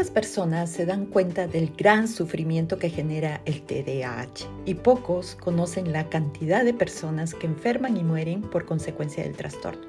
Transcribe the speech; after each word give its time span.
Pocas 0.00 0.14
personas 0.14 0.70
se 0.70 0.86
dan 0.86 1.04
cuenta 1.04 1.46
del 1.46 1.74
gran 1.76 2.08
sufrimiento 2.08 2.78
que 2.78 2.88
genera 2.88 3.42
el 3.44 3.60
TDAH 3.60 4.48
y 4.64 4.72
pocos 4.76 5.34
conocen 5.34 5.92
la 5.92 6.08
cantidad 6.08 6.64
de 6.64 6.72
personas 6.72 7.34
que 7.34 7.46
enferman 7.46 7.98
y 7.98 8.02
mueren 8.02 8.40
por 8.40 8.64
consecuencia 8.64 9.22
del 9.22 9.36
trastorno. 9.36 9.86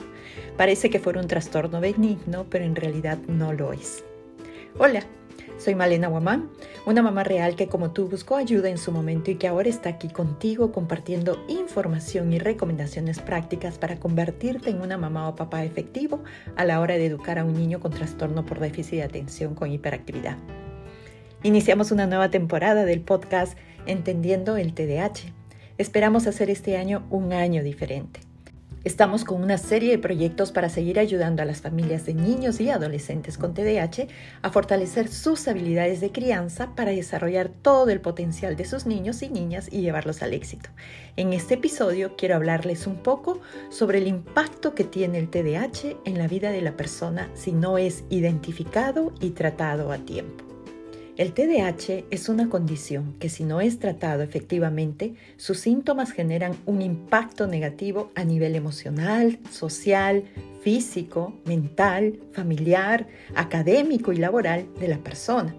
Parece 0.58 0.90
que 0.90 1.00
fuera 1.00 1.22
un 1.22 1.28
trastorno 1.28 1.80
benigno, 1.80 2.46
pero 2.50 2.66
en 2.66 2.76
realidad 2.76 3.20
no 3.30 3.54
lo 3.54 3.72
es. 3.72 4.04
Hola, 4.78 5.02
soy 5.62 5.76
Malena 5.76 6.08
Guamán, 6.08 6.50
una 6.88 7.04
mamá 7.04 7.24
real 7.24 7.56
que 7.56 7.68
como 7.68 7.92
tú 7.92 8.08
buscó 8.08 8.36
ayuda 8.36 8.70
en 8.70 8.80
su 8.80 8.92
momento 8.92 9.30
y 9.30 9.36
que 9.36 9.48
ahora 9.48 9.70
está 9.70 9.90
aquí 9.90 10.10
contigo 10.10 10.72
compartiendo 10.72 11.46
información 11.48 12.34
y 12.34 12.40
recomendaciones 12.40 13.20
prácticas 13.20 13.78
para 13.78 14.00
convertirte 14.00 14.72
en 14.72 14.82
una 14.82 14.98
mamá 14.98 15.30
o 15.30 15.36
papá 15.36 15.64
efectivo 15.64 16.24
a 16.56 16.66
la 16.66 16.80
hora 16.80 16.96
de 16.96 17.06
educar 17.06 17.38
a 17.38 17.46
un 17.46 17.54
niño 17.54 17.80
con 17.80 17.92
trastorno 17.92 18.44
por 18.44 18.60
déficit 18.60 18.96
de 18.96 19.04
atención 19.04 19.54
con 19.54 19.72
hiperactividad. 19.72 20.38
Iniciamos 21.44 21.92
una 21.92 22.08
nueva 22.08 22.32
temporada 22.32 22.84
del 22.84 23.02
podcast 23.02 23.56
Entendiendo 23.86 24.58
el 24.58 24.74
TDAH. 24.74 25.32
Esperamos 25.78 26.26
hacer 26.26 26.50
este 26.50 26.76
año 26.76 27.06
un 27.12 27.34
año 27.34 27.64
diferente. 27.64 28.31
Estamos 28.84 29.26
con 29.26 29.44
una 29.44 29.60
serie 29.60 29.92
de 29.92 30.00
proyectos 30.00 30.52
para 30.52 30.68
seguir 30.68 30.98
ayudando 30.98 31.44
a 31.44 31.46
las 31.46 31.62
familias 31.62 32.04
de 32.08 32.16
niños 32.16 32.60
y 32.60 32.72
adolescentes 32.72 33.38
con 33.38 33.54
TDAH 33.54 34.08
a 34.42 34.50
fortalecer 34.50 35.08
sus 35.08 35.48
habilidades 35.48 36.02
de 36.02 36.12
crianza 36.12 36.74
para 36.76 36.90
desarrollar 36.90 37.50
todo 37.50 37.92
el 37.92 38.02
potencial 38.02 38.56
de 38.56 38.66
sus 38.66 38.88
niños 38.88 39.22
y 39.22 39.30
niñas 39.30 39.68
y 39.72 39.82
llevarlos 39.82 40.24
al 40.24 40.34
éxito. 40.34 40.72
En 41.16 41.32
este 41.32 41.54
episodio 41.54 42.16
quiero 42.16 42.36
hablarles 42.36 42.88
un 42.88 42.96
poco 42.96 43.40
sobre 43.70 44.00
el 44.00 44.08
impacto 44.08 44.74
que 44.74 44.84
tiene 44.84 45.20
el 45.20 45.30
TDAH 45.30 45.98
en 46.06 46.18
la 46.18 46.28
vida 46.28 46.50
de 46.50 46.62
la 46.62 46.76
persona 46.76 47.30
si 47.36 47.52
no 47.52 47.78
es 47.78 48.04
identificado 48.10 49.14
y 49.20 49.30
tratado 49.30 49.92
a 49.92 50.00
tiempo. 50.00 50.51
El 51.22 51.34
TDAH 51.34 52.06
es 52.10 52.30
una 52.30 52.50
condición 52.50 53.14
que 53.20 53.30
si 53.30 53.44
no 53.44 53.62
es 53.62 53.78
tratado 53.78 54.24
efectivamente, 54.24 55.14
sus 55.38 55.60
síntomas 55.60 56.12
generan 56.14 56.56
un 56.66 56.82
impacto 56.82 57.46
negativo 57.46 58.10
a 58.16 58.24
nivel 58.24 58.56
emocional, 58.56 59.38
social, 59.52 60.24
físico, 60.64 61.36
mental, 61.46 62.20
familiar, 62.32 63.08
académico 63.36 64.12
y 64.12 64.18
laboral 64.18 64.66
de 64.80 64.88
la 64.88 64.98
persona. 64.98 65.54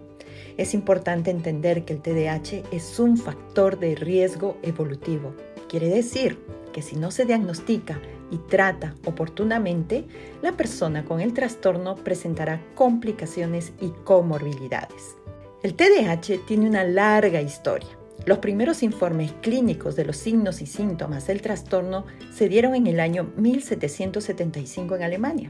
Es 0.56 0.74
importante 0.74 1.30
entender 1.30 1.84
que 1.84 1.92
el 1.92 2.02
TDAH 2.02 2.64
es 2.72 2.98
un 2.98 3.16
factor 3.16 3.78
de 3.78 3.94
riesgo 3.94 4.58
evolutivo. 4.64 5.32
Quiere 5.68 5.90
decir 5.90 6.40
que 6.72 6.82
si 6.82 6.96
no 6.96 7.12
se 7.12 7.24
diagnostica 7.24 8.00
y 8.32 8.38
trata 8.38 8.96
oportunamente, 9.04 10.06
la 10.42 10.56
persona 10.56 11.04
con 11.04 11.20
el 11.20 11.32
trastorno 11.34 11.94
presentará 11.94 12.60
complicaciones 12.74 13.72
y 13.80 13.90
comorbilidades. 14.02 15.21
El 15.62 15.74
TDAH 15.74 16.44
tiene 16.44 16.68
una 16.68 16.82
larga 16.82 17.40
historia. 17.40 17.88
Los 18.26 18.38
primeros 18.38 18.82
informes 18.82 19.30
clínicos 19.42 19.94
de 19.94 20.04
los 20.04 20.16
signos 20.16 20.60
y 20.60 20.66
síntomas 20.66 21.28
del 21.28 21.40
trastorno 21.40 22.04
se 22.34 22.48
dieron 22.48 22.74
en 22.74 22.88
el 22.88 22.98
año 22.98 23.32
1775 23.36 24.96
en 24.96 25.02
Alemania. 25.04 25.48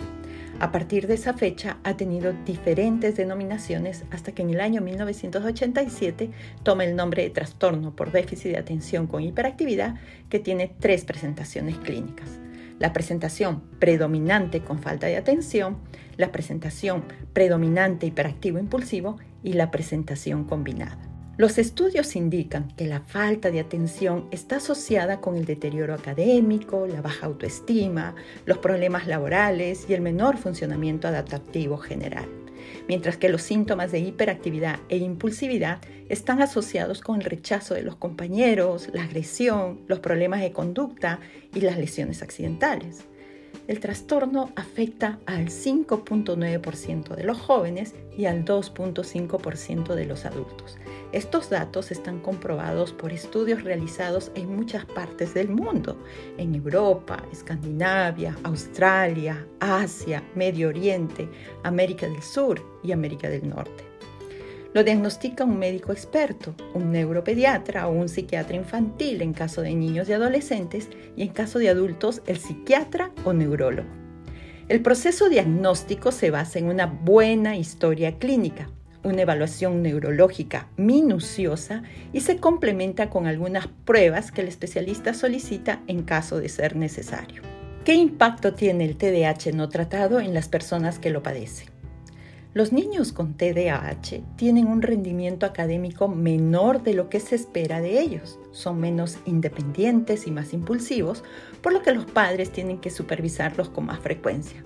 A 0.61 0.71
partir 0.71 1.07
de 1.07 1.15
esa 1.15 1.33
fecha 1.33 1.79
ha 1.83 1.97
tenido 1.97 2.35
diferentes 2.45 3.17
denominaciones 3.17 4.05
hasta 4.11 4.33
que 4.33 4.43
en 4.43 4.51
el 4.51 4.61
año 4.61 4.83
1987 4.83 6.31
toma 6.63 6.85
el 6.85 6.95
nombre 6.95 7.23
de 7.23 7.31
trastorno 7.31 7.97
por 7.97 8.13
déficit 8.13 8.53
de 8.53 8.59
atención 8.59 9.07
con 9.07 9.23
hiperactividad 9.23 9.95
que 10.29 10.41
tiene 10.41 10.75
tres 10.79 11.07
presentaciones 11.07 11.79
clínicas 11.79 12.42
la 12.83 12.93
presentación 12.93 13.63
predominante 13.79 14.61
con 14.61 14.81
falta 14.81 15.07
de 15.07 15.17
atención, 15.17 15.79
la 16.17 16.33
presentación 16.33 17.05
predominante 17.33 18.07
hiperactivo 18.07 18.59
impulsivo 18.59 19.19
y 19.45 19.53
la 19.53 19.71
presentación 19.71 20.43
combinada. 20.43 20.99
Los 21.37 21.59
estudios 21.59 22.17
indican 22.17 22.67
que 22.77 22.89
la 22.89 22.99
falta 22.99 23.53
de 23.53 23.61
atención 23.61 24.27
está 24.33 24.57
asociada 24.57 25.21
con 25.21 25.37
el 25.37 25.45
deterioro 25.45 25.95
académico, 25.95 26.89
la 26.89 27.03
baja 27.03 27.27
autoestima, 27.27 28.17
los 28.47 28.59
problemas 28.59 29.07
laborales 29.07 29.87
y 29.89 29.95
el 29.95 30.01
menor 30.01 30.37
funcionamiento 30.37 31.07
adaptativo 31.07 31.79
general 31.79 32.42
mientras 32.89 33.17
que 33.17 33.29
los 33.29 33.43
síntomas 33.43 33.93
de 33.93 34.01
hiperactividad 34.01 34.81
e 34.89 34.99
impulsividad 34.99 35.81
están 36.09 36.43
asociados 36.43 37.01
con 37.01 37.21
el 37.21 37.25
rechazo 37.25 37.75
de 37.75 37.83
los 37.83 37.97
compañeros, 37.97 38.89
la 38.93 39.05
agresión, 39.05 39.81
los 39.87 40.01
problemas 40.01 40.41
de 40.41 40.53
conducta 40.53 41.21
y 41.55 41.61
las 41.61 41.79
lesiones 41.79 42.23
accidentales. 42.23 43.05
El 43.69 43.81
trastorno 43.81 44.51
afecta 44.57 45.21
al 45.27 45.47
5.9% 45.47 47.15
de 47.15 47.25
los 47.25 47.39
jóvenes 47.39 47.95
y 48.17 48.27
al 48.27 48.45
2.5% 48.45 49.95
de 49.95 50.05
los 50.05 50.25
adultos. 50.25 50.79
Estos 51.13 51.51
datos 51.51 51.91
están 51.91 52.21
comprobados 52.21 52.95
por 52.95 53.13
estudios 53.13 53.65
realizados 53.65 54.33
en 54.35 54.57
muchas 54.57 54.87
partes 54.87 55.35
del 55.35 55.51
mundo, 55.51 55.99
en 56.39 56.55
Europa, 56.55 57.23
Escandinavia, 57.31 58.35
Australia, 58.45 59.47
Asia, 59.61 60.23
Medio 60.35 60.69
Oriente, 60.69 61.29
América 61.65 62.09
del 62.09 62.23
Sur 62.23 62.63
y 62.83 62.93
América 62.93 63.29
del 63.29 63.47
Norte. 63.47 63.85
Lo 64.73 64.83
diagnostica 64.83 65.45
un 65.45 65.59
médico 65.59 65.93
experto, 65.93 66.55
un 66.73 66.93
neuropediatra 66.93 67.89
o 67.89 67.93
un 67.93 68.09
psiquiatra 68.09 68.57
infantil 68.57 69.21
en 69.21 69.35
caso 69.35 69.61
de 69.61 69.75
niños 69.75 70.09
y 70.09 70.15
adolescentes 70.15 70.89
y 71.15 71.25
en 71.25 71.29
caso 71.29 71.59
de 71.59 71.69
adultos 71.69 72.23
el 72.27 72.39
psiquiatra 72.39 73.13
o 73.27 73.35
neurólogo. 73.35 73.91
El 74.69 74.81
proceso 74.81 75.29
diagnóstico 75.29 76.11
se 76.11 76.31
basa 76.31 76.59
en 76.59 76.69
una 76.69 76.87
buena 76.87 77.59
historia 77.59 78.19
clínica, 78.19 78.71
una 79.05 79.23
evaluación 79.23 79.83
neurológica 79.83 80.69
minuciosa 80.77 81.83
y 82.13 82.21
se 82.21 82.37
complementa 82.39 83.11
con 83.11 83.27
algunas 83.27 83.67
pruebas 83.67 84.33
que 84.33 84.43
el 84.43 84.49
especialista 84.49 85.15
solicita 85.15 85.81
en 85.87 86.03
caso 86.03 86.39
de 86.39 86.49
ser 86.49 86.77
necesario. 86.77 87.43
¿Qué 87.85 87.95
impacto 87.95 88.55
tiene 88.55 88.85
el 88.85 88.97
TDAH 88.97 89.53
no 89.55 89.69
tratado 89.69 90.21
en 90.21 90.35
las 90.35 90.49
personas 90.49 90.99
que 90.99 91.11
lo 91.11 91.23
padecen? 91.23 91.69
Los 92.55 92.71
niños 92.71 93.13
con 93.13 93.35
TDAH 93.35 94.21
tienen 94.37 94.67
un 94.67 94.83
rendimiento 94.83 95.47
académico 95.47 96.07
menor 96.07 96.83
de 96.83 96.93
lo 96.93 97.09
que 97.09 97.19
se 97.19 97.35
espera 97.35 97.81
de 97.81 97.99
ellos. 97.99 98.39
Son 98.53 98.79
menos 98.79 99.19
independientes 99.25 100.27
y 100.27 100.31
más 100.31 100.53
impulsivos, 100.53 101.25
por 101.63 101.73
lo 101.73 101.81
que 101.81 101.93
los 101.93 102.05
padres 102.05 102.51
tienen 102.51 102.79
que 102.79 102.91
supervisarlos 102.91 103.71
con 103.71 103.87
más 103.87 104.01
frecuencia. 104.01 104.63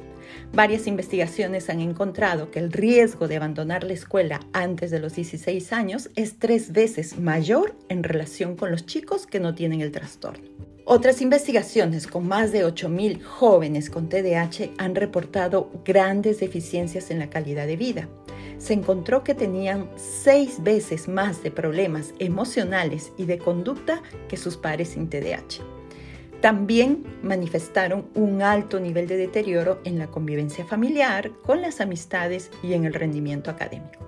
Varias 0.53 0.87
investigaciones 0.87 1.69
han 1.69 1.81
encontrado 1.81 2.51
que 2.51 2.59
el 2.59 2.73
riesgo 2.73 3.29
de 3.29 3.37
abandonar 3.37 3.84
la 3.84 3.93
escuela 3.93 4.41
antes 4.53 4.91
de 4.91 5.01
los 5.01 5.15
16 5.15 5.73
años 5.73 6.11
es 6.17 6.39
tres 6.39 6.73
veces 6.73 7.19
mayor 7.19 7.77
en 7.89 8.03
relación 8.03 8.56
con 8.56 8.71
los 8.71 8.87
chicos 8.87 9.27
que 9.27 9.41
no 9.41 9.55
tienen 9.55 9.81
el 9.81 9.93
trastorno. 9.93 10.47
Otras 10.89 11.21
investigaciones 11.21 12.06
con 12.06 12.29
más 12.29 12.53
de 12.53 12.65
8.000 12.65 13.21
jóvenes 13.23 13.91
con 13.91 14.09
TDAH 14.09 14.71
han 14.79 14.95
reportado 14.95 15.71
grandes 15.85 16.39
deficiencias 16.39 17.11
en 17.11 17.19
la 17.19 17.29
calidad 17.29 17.67
de 17.67 17.77
vida. 17.77 18.09
Se 18.59 18.73
encontró 18.73 19.25
que 19.25 19.35
tenían 19.35 19.91
seis 19.97 20.62
veces 20.62 21.09
más 21.09 21.43
de 21.43 21.51
problemas 21.51 22.15
emocionales 22.21 23.12
y 23.19 23.25
de 23.25 23.39
conducta 23.39 24.01
que 24.29 24.37
sus 24.37 24.56
pares 24.56 24.91
sin 24.91 25.11
TDAH. 25.11 25.61
También 26.47 27.03
manifestaron 27.25 28.07
un 28.15 28.41
alto 28.41 28.79
nivel 28.79 29.09
de 29.09 29.17
deterioro 29.17 29.81
en 29.83 29.99
la 29.99 30.07
convivencia 30.07 30.65
familiar, 30.65 31.33
con 31.45 31.61
las 31.61 31.81
amistades 31.81 32.53
y 32.62 32.75
en 32.75 32.84
el 32.84 32.95
rendimiento 32.95 33.51
académico. 33.51 34.07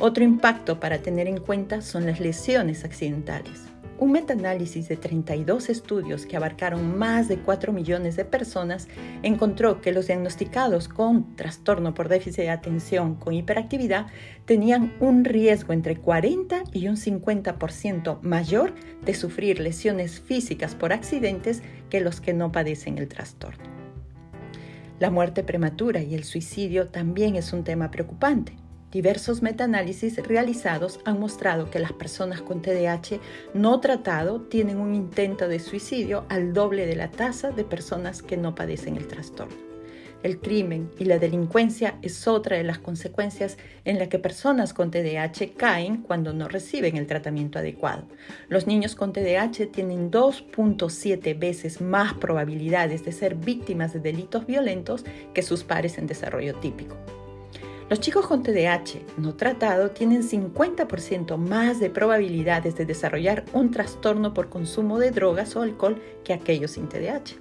Otro 0.00 0.24
impacto 0.24 0.80
para 0.80 0.98
tener 0.98 1.28
en 1.28 1.38
cuenta 1.38 1.80
son 1.80 2.06
las 2.06 2.18
lesiones 2.18 2.84
accidentales. 2.84 3.73
Un 3.96 4.10
metaanálisis 4.10 4.88
de 4.88 4.96
32 4.96 5.68
estudios 5.68 6.26
que 6.26 6.36
abarcaron 6.36 6.98
más 6.98 7.28
de 7.28 7.38
4 7.38 7.72
millones 7.72 8.16
de 8.16 8.24
personas 8.24 8.88
encontró 9.22 9.80
que 9.80 9.92
los 9.92 10.08
diagnosticados 10.08 10.88
con 10.88 11.36
trastorno 11.36 11.94
por 11.94 12.08
déficit 12.08 12.42
de 12.42 12.50
atención 12.50 13.14
con 13.14 13.34
hiperactividad 13.34 14.08
tenían 14.46 14.92
un 14.98 15.24
riesgo 15.24 15.72
entre 15.72 15.96
40 15.96 16.64
y 16.72 16.88
un 16.88 16.96
50% 16.96 18.20
mayor 18.22 18.74
de 19.04 19.14
sufrir 19.14 19.60
lesiones 19.60 20.20
físicas 20.20 20.74
por 20.74 20.92
accidentes 20.92 21.62
que 21.88 22.00
los 22.00 22.20
que 22.20 22.34
no 22.34 22.50
padecen 22.50 22.98
el 22.98 23.06
trastorno. 23.06 23.62
La 24.98 25.10
muerte 25.10 25.44
prematura 25.44 26.02
y 26.02 26.14
el 26.14 26.24
suicidio 26.24 26.88
también 26.88 27.36
es 27.36 27.52
un 27.52 27.62
tema 27.62 27.92
preocupante. 27.92 28.63
Diversos 28.94 29.42
metaanálisis 29.42 30.18
realizados 30.18 31.00
han 31.04 31.18
mostrado 31.18 31.68
que 31.68 31.80
las 31.80 31.92
personas 31.92 32.40
con 32.40 32.62
TDAH 32.62 33.18
no 33.52 33.80
tratado 33.80 34.42
tienen 34.42 34.78
un 34.78 34.94
intento 34.94 35.48
de 35.48 35.58
suicidio 35.58 36.24
al 36.28 36.52
doble 36.52 36.86
de 36.86 36.94
la 36.94 37.10
tasa 37.10 37.50
de 37.50 37.64
personas 37.64 38.22
que 38.22 38.36
no 38.36 38.54
padecen 38.54 38.96
el 38.96 39.08
trastorno. 39.08 39.56
El 40.22 40.38
crimen 40.38 40.92
y 40.96 41.06
la 41.06 41.18
delincuencia 41.18 41.98
es 42.02 42.28
otra 42.28 42.56
de 42.56 42.62
las 42.62 42.78
consecuencias 42.78 43.58
en 43.84 43.98
la 43.98 44.08
que 44.08 44.20
personas 44.20 44.72
con 44.72 44.92
TDAH 44.92 45.54
caen 45.56 46.02
cuando 46.02 46.32
no 46.32 46.46
reciben 46.46 46.96
el 46.96 47.08
tratamiento 47.08 47.58
adecuado. 47.58 48.06
Los 48.48 48.68
niños 48.68 48.94
con 48.94 49.12
TDAH 49.12 49.72
tienen 49.72 50.12
2.7 50.12 51.36
veces 51.36 51.80
más 51.80 52.14
probabilidades 52.14 53.04
de 53.04 53.10
ser 53.10 53.34
víctimas 53.34 53.92
de 53.92 53.98
delitos 53.98 54.46
violentos 54.46 55.04
que 55.34 55.42
sus 55.42 55.64
pares 55.64 55.98
en 55.98 56.06
desarrollo 56.06 56.54
típico. 56.60 56.96
Los 57.90 58.00
chicos 58.00 58.26
con 58.26 58.42
TDAH 58.42 59.18
no 59.18 59.34
tratado 59.34 59.90
tienen 59.90 60.22
50% 60.22 61.36
más 61.36 61.80
de 61.80 61.90
probabilidades 61.90 62.76
de 62.76 62.86
desarrollar 62.86 63.44
un 63.52 63.70
trastorno 63.70 64.32
por 64.32 64.48
consumo 64.48 64.98
de 64.98 65.10
drogas 65.10 65.54
o 65.54 65.60
alcohol 65.60 66.00
que 66.24 66.32
aquellos 66.32 66.72
sin 66.72 66.88
TDAH. 66.88 67.36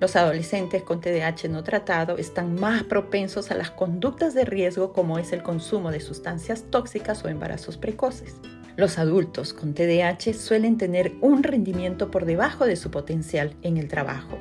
Los 0.00 0.16
adolescentes 0.16 0.82
con 0.82 1.00
TDAH 1.00 1.48
no 1.48 1.64
tratado 1.64 2.18
están 2.18 2.56
más 2.56 2.82
propensos 2.82 3.50
a 3.50 3.54
las 3.54 3.70
conductas 3.70 4.34
de 4.34 4.44
riesgo 4.44 4.92
como 4.92 5.18
es 5.18 5.32
el 5.32 5.42
consumo 5.42 5.90
de 5.90 6.00
sustancias 6.00 6.64
tóxicas 6.68 7.24
o 7.24 7.28
embarazos 7.28 7.78
precoces. 7.78 8.34
Los 8.76 8.98
adultos 8.98 9.54
con 9.54 9.72
TDAH 9.72 10.34
suelen 10.34 10.76
tener 10.76 11.14
un 11.22 11.42
rendimiento 11.42 12.10
por 12.10 12.26
debajo 12.26 12.66
de 12.66 12.76
su 12.76 12.90
potencial 12.90 13.56
en 13.62 13.78
el 13.78 13.88
trabajo. 13.88 14.36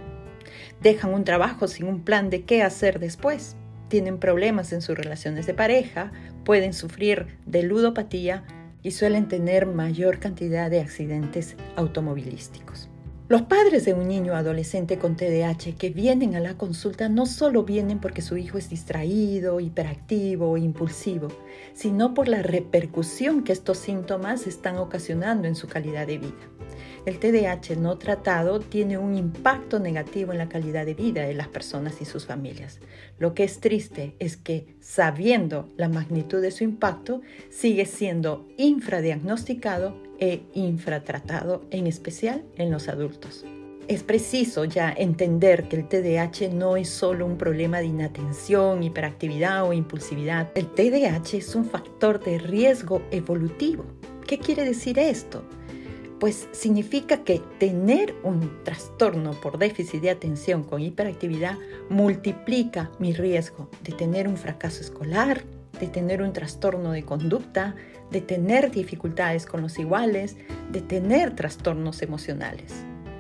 Dejan 0.82 1.14
un 1.14 1.24
trabajo 1.24 1.70
sin 1.70 1.88
un 1.88 2.04
plan 2.04 2.30
de 2.30 2.44
qué 2.44 2.62
hacer 2.62 3.00
después 3.00 3.56
tienen 3.94 4.18
problemas 4.18 4.74
en 4.74 4.82
sus 4.82 4.98
relaciones 4.98 5.46
de 5.46 5.54
pareja, 5.54 6.12
pueden 6.46 6.74
sufrir 6.74 7.38
de 7.46 7.62
ludopatía 7.62 8.44
y 8.82 8.90
suelen 8.90 9.28
tener 9.28 9.68
mayor 9.68 10.18
cantidad 10.18 10.72
de 10.72 10.82
accidentes 10.82 11.56
automovilísticos. 11.76 12.90
Los 13.30 13.44
padres 13.44 13.86
de 13.86 13.94
un 13.94 14.08
niño 14.08 14.34
adolescente 14.34 14.98
con 14.98 15.16
TDAH 15.16 15.76
que 15.78 15.92
vienen 15.92 16.34
a 16.34 16.40
la 16.40 16.58
consulta 16.58 17.08
no 17.08 17.28
solo 17.28 17.66
vienen 17.66 18.00
porque 18.00 18.24
su 18.24 18.36
hijo 18.36 18.58
es 18.58 18.68
distraído, 18.68 19.60
hiperactivo 19.60 20.50
o 20.50 20.58
impulsivo, 20.58 21.28
sino 21.76 22.16
por 22.16 22.28
la 22.28 22.42
repercusión 22.42 23.44
que 23.44 23.54
estos 23.54 23.78
síntomas 23.78 24.48
están 24.48 24.78
ocasionando 24.78 25.48
en 25.48 25.54
su 25.54 25.68
calidad 25.68 26.08
de 26.08 26.18
vida. 26.18 26.50
El 27.06 27.20
TDAH 27.20 27.76
no 27.78 27.98
tratado 27.98 28.62
tiene 28.62 28.98
un 28.98 29.18
impacto 29.18 29.78
negativo 29.78 30.32
en 30.32 30.38
la 30.38 30.48
calidad 30.48 30.86
de 30.86 30.94
vida 30.94 31.24
de 31.24 31.34
las 31.34 31.50
personas 31.50 32.02
y 32.02 32.06
sus 32.06 32.26
familias. 32.26 32.80
Lo 33.20 33.34
que 33.34 33.44
es 33.44 33.60
triste 33.60 34.16
es 34.20 34.38
que, 34.38 34.78
sabiendo 34.80 35.68
la 35.76 35.90
magnitud 35.90 36.42
de 36.42 36.52
su 36.52 36.64
impacto, 36.64 37.20
sigue 37.50 37.86
siendo 37.86 38.48
infradiagnosticado 38.56 39.98
e 40.18 40.44
infratratado, 40.54 41.66
en 41.72 41.88
especial 41.88 42.46
en 42.56 42.72
los 42.72 42.88
adultos. 42.88 43.44
Es 43.90 44.02
preciso 44.02 44.64
ya 44.64 44.94
entender 44.96 45.68
que 45.68 45.76
el 45.76 45.90
TDAH 45.90 46.54
no 46.54 46.78
es 46.78 46.88
solo 46.88 47.26
un 47.26 47.38
problema 47.38 47.80
de 47.80 47.88
inatención, 47.88 48.82
hiperactividad 48.82 49.68
o 49.68 49.74
impulsividad. 49.74 50.52
El 50.56 50.68
TDAH 50.68 51.38
es 51.38 51.54
un 51.54 51.66
factor 51.66 52.24
de 52.24 52.38
riesgo 52.38 53.02
evolutivo. 53.12 53.84
¿Qué 54.26 54.40
quiere 54.40 54.64
decir 54.64 54.98
esto? 55.00 55.44
Pues 56.24 56.48
significa 56.54 57.26
que 57.26 57.42
tener 57.60 58.16
un 58.24 58.64
trastorno 58.64 59.32
por 59.42 59.58
déficit 59.58 60.02
de 60.02 60.10
atención 60.10 60.64
con 60.64 60.80
hiperactividad 60.80 61.58
multiplica 61.90 62.90
mi 62.98 63.12
riesgo 63.12 63.70
de 63.82 63.92
tener 63.92 64.30
un 64.30 64.38
fracaso 64.38 64.80
escolar, 64.80 65.44
de 65.82 65.88
tener 65.88 66.22
un 66.22 66.32
trastorno 66.32 66.94
de 66.94 67.04
conducta, 67.04 67.76
de 68.10 68.22
tener 68.22 68.72
dificultades 68.72 69.46
con 69.46 69.62
los 69.62 69.78
iguales, 69.78 70.38
de 70.72 70.80
tener 70.80 71.36
trastornos 71.36 72.02
emocionales. 72.02 72.72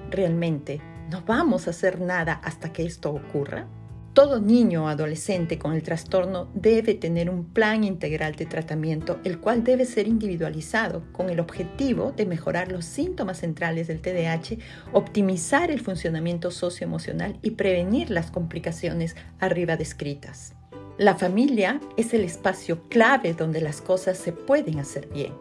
¿Realmente 0.09 0.79
no 1.11 1.23
vamos 1.27 1.67
a 1.67 1.71
hacer 1.71 1.99
nada 1.99 2.39
hasta 2.41 2.71
que 2.71 2.85
esto 2.85 3.11
ocurra? 3.11 3.67
Todo 4.13 4.39
niño 4.39 4.86
o 4.86 4.88
adolescente 4.89 5.57
con 5.57 5.74
el 5.74 5.81
trastorno 5.81 6.48
debe 6.54 6.94
tener 6.94 7.31
un 7.31 7.45
plan 7.45 7.83
integral 7.83 8.36
de 8.36 8.45
tratamiento, 8.45 9.19
el 9.24 9.39
cual 9.39 9.63
debe 9.63 9.86
ser 9.86 10.07
individualizado 10.07 11.04
con 11.12 11.31
el 11.31 11.39
objetivo 11.39 12.12
de 12.15 12.27
mejorar 12.27 12.71
los 12.71 12.86
síntomas 12.86 13.39
centrales 13.39 13.88
del 13.88 14.01
TDAH, 14.01 14.60
optimizar 14.92 15.71
el 15.71 15.81
funcionamiento 15.81 16.51
socioemocional 16.51 17.39
y 17.42 17.51
prevenir 17.51 18.12
las 18.12 18.30
complicaciones 18.30 19.15
arriba 19.39 19.77
descritas. 19.77 20.54
La 21.00 21.16
familia 21.16 21.81
es 21.98 22.13
el 22.13 22.24
espacio 22.24 22.83
clave 22.89 23.33
donde 23.33 23.62
las 23.62 23.81
cosas 23.81 24.19
se 24.19 24.31
pueden 24.31 24.77
hacer 24.77 25.09
bien. 25.12 25.33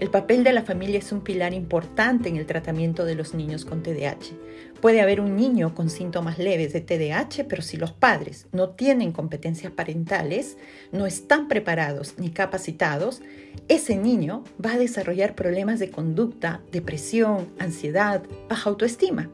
El 0.00 0.08
papel 0.08 0.44
de 0.44 0.54
la 0.54 0.62
familia 0.62 0.98
es 0.98 1.12
un 1.12 1.20
pilar 1.20 1.52
importante 1.52 2.30
en 2.30 2.36
el 2.36 2.46
tratamiento 2.46 3.04
de 3.04 3.14
los 3.14 3.34
niños 3.34 3.66
con 3.66 3.82
TDAH. 3.82 4.32
Puede 4.80 5.02
haber 5.02 5.20
un 5.20 5.36
niño 5.36 5.74
con 5.74 5.90
síntomas 5.90 6.38
leves 6.38 6.72
de 6.72 6.80
TDAH, 6.80 7.44
pero 7.46 7.60
si 7.60 7.76
los 7.76 7.92
padres 7.92 8.46
no 8.50 8.70
tienen 8.70 9.12
competencias 9.12 9.74
parentales, 9.74 10.56
no 10.90 11.04
están 11.04 11.48
preparados 11.48 12.14
ni 12.16 12.30
capacitados, 12.30 13.20
ese 13.68 13.96
niño 13.96 14.42
va 14.64 14.72
a 14.72 14.78
desarrollar 14.78 15.34
problemas 15.34 15.78
de 15.78 15.90
conducta, 15.90 16.62
depresión, 16.72 17.50
ansiedad, 17.58 18.22
baja 18.48 18.70
autoestima 18.70 19.28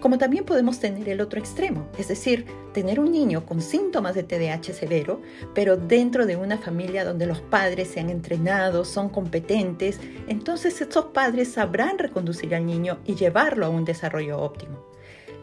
como 0.00 0.18
también 0.18 0.44
podemos 0.44 0.78
tener 0.80 1.08
el 1.08 1.20
otro 1.20 1.38
extremo, 1.38 1.88
es 1.98 2.08
decir, 2.08 2.46
tener 2.72 3.00
un 3.00 3.12
niño 3.12 3.46
con 3.46 3.60
síntomas 3.60 4.14
de 4.14 4.22
TDAH 4.22 4.72
severo, 4.74 5.20
pero 5.54 5.76
dentro 5.76 6.26
de 6.26 6.36
una 6.36 6.58
familia 6.58 7.04
donde 7.04 7.26
los 7.26 7.40
padres 7.40 7.88
se 7.88 8.00
han 8.00 8.10
entrenado, 8.10 8.84
son 8.84 9.08
competentes, 9.08 9.98
entonces 10.28 10.80
estos 10.80 11.06
padres 11.06 11.52
sabrán 11.52 11.98
reconducir 11.98 12.54
al 12.54 12.66
niño 12.66 12.98
y 13.04 13.14
llevarlo 13.14 13.66
a 13.66 13.70
un 13.70 13.84
desarrollo 13.84 14.38
óptimo. 14.40 14.86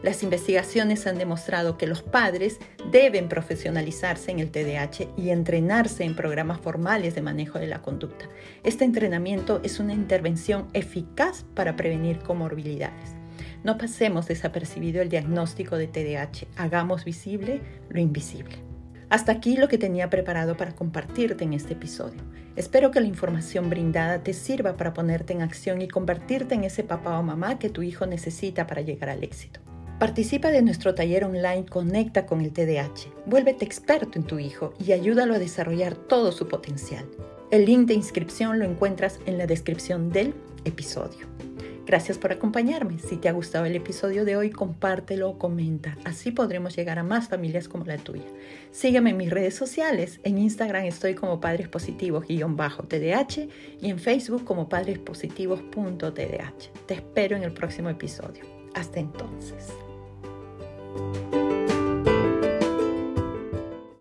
Las 0.04 0.22
investigaciones 0.22 1.06
han 1.06 1.16
demostrado 1.16 1.78
que 1.78 1.86
los 1.86 2.02
padres 2.02 2.58
deben 2.90 3.30
profesionalizarse 3.30 4.30
en 4.32 4.38
el 4.38 4.50
TDAH 4.50 5.08
y 5.16 5.30
entrenarse 5.30 6.04
en 6.04 6.14
programas 6.14 6.60
formales 6.60 7.14
de 7.14 7.22
manejo 7.22 7.58
de 7.58 7.68
la 7.68 7.80
conducta. 7.80 8.26
Este 8.64 8.84
entrenamiento 8.84 9.60
es 9.62 9.80
una 9.80 9.94
intervención 9.94 10.68
eficaz 10.74 11.46
para 11.54 11.74
prevenir 11.74 12.18
comorbilidades. 12.18 13.23
No 13.64 13.78
pasemos 13.78 14.28
desapercibido 14.28 15.00
el 15.00 15.08
diagnóstico 15.08 15.78
de 15.78 15.86
TDAH, 15.86 16.46
hagamos 16.56 17.06
visible 17.06 17.62
lo 17.88 17.98
invisible. 17.98 18.56
Hasta 19.08 19.32
aquí 19.32 19.56
lo 19.56 19.68
que 19.68 19.78
tenía 19.78 20.10
preparado 20.10 20.54
para 20.58 20.74
compartirte 20.74 21.44
en 21.44 21.54
este 21.54 21.72
episodio. 21.72 22.20
Espero 22.56 22.90
que 22.90 23.00
la 23.00 23.06
información 23.06 23.70
brindada 23.70 24.22
te 24.22 24.34
sirva 24.34 24.76
para 24.76 24.92
ponerte 24.92 25.32
en 25.32 25.40
acción 25.40 25.80
y 25.80 25.88
convertirte 25.88 26.54
en 26.54 26.64
ese 26.64 26.84
papá 26.84 27.18
o 27.18 27.22
mamá 27.22 27.58
que 27.58 27.70
tu 27.70 27.80
hijo 27.80 28.04
necesita 28.04 28.66
para 28.66 28.82
llegar 28.82 29.08
al 29.08 29.24
éxito. 29.24 29.60
Participa 29.98 30.50
de 30.50 30.60
nuestro 30.60 30.94
taller 30.94 31.24
online 31.24 31.64
Conecta 31.64 32.26
con 32.26 32.42
el 32.42 32.52
TDAH. 32.52 33.14
Vuélvete 33.24 33.64
experto 33.64 34.18
en 34.18 34.26
tu 34.26 34.38
hijo 34.38 34.74
y 34.84 34.92
ayúdalo 34.92 35.34
a 35.34 35.38
desarrollar 35.38 35.94
todo 35.94 36.32
su 36.32 36.48
potencial. 36.48 37.06
El 37.50 37.64
link 37.64 37.88
de 37.88 37.94
inscripción 37.94 38.58
lo 38.58 38.66
encuentras 38.66 39.20
en 39.24 39.38
la 39.38 39.46
descripción 39.46 40.10
del 40.10 40.34
episodio. 40.66 41.26
Gracias 41.86 42.18
por 42.18 42.32
acompañarme. 42.32 42.98
Si 42.98 43.16
te 43.16 43.28
ha 43.28 43.32
gustado 43.32 43.66
el 43.66 43.76
episodio 43.76 44.24
de 44.24 44.36
hoy, 44.36 44.50
compártelo 44.50 45.28
o 45.28 45.38
comenta. 45.38 45.98
Así 46.04 46.30
podremos 46.30 46.74
llegar 46.76 46.98
a 46.98 47.02
más 47.02 47.28
familias 47.28 47.68
como 47.68 47.84
la 47.84 47.98
tuya. 47.98 48.24
Sígueme 48.70 49.10
en 49.10 49.18
mis 49.18 49.30
redes 49.30 49.54
sociales. 49.54 50.20
En 50.22 50.38
Instagram 50.38 50.84
estoy 50.84 51.14
como 51.14 51.40
Padres 51.40 51.68
Positivos-TDH 51.68 53.48
y 53.80 53.90
en 53.90 53.98
Facebook 53.98 54.44
como 54.44 54.68
padrespositivos.tdh. 54.68 56.86
Te 56.86 56.94
espero 56.94 57.36
en 57.36 57.42
el 57.42 57.52
próximo 57.52 57.90
episodio. 57.90 58.44
Hasta 58.74 59.00
entonces. 59.00 59.68